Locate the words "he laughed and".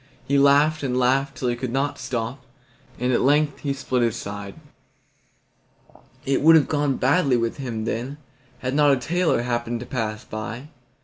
0.25-0.97